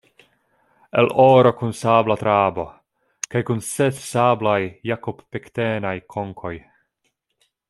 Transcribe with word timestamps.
El 1.01 1.09
oro 1.23 1.51
kun 1.59 1.75
sabla 1.81 2.17
trabo 2.21 2.65
kaj 3.35 3.43
kun 3.51 3.63
ses 3.69 4.03
sablaj 4.09 4.59
jakob-pektenaj 4.93 5.97
konkoj. 6.17 6.57